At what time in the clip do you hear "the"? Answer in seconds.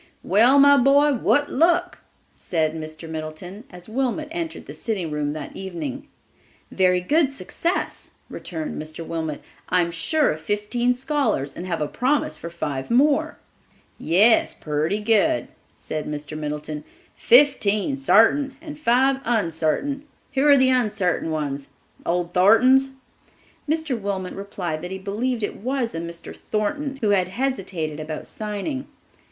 4.65-4.73, 20.57-20.69